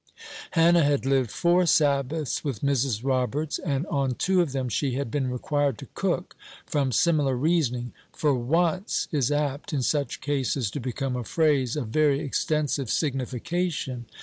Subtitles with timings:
[0.57, 3.01] Hannah had lived four Sabbaths with Mrs.
[3.05, 6.35] Roberts, and on two of them she had been required to cook
[6.65, 7.93] from similar reasoning.
[8.11, 14.05] "For once" is apt, in such cases, to become a phrase of very extensive signification.